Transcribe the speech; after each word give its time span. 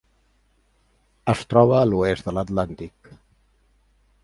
Es 1.33 1.43
troba 1.51 1.77
a 1.81 1.83
l'oest 1.91 2.31
de 2.31 2.35
l'Atlàntic. 2.39 3.13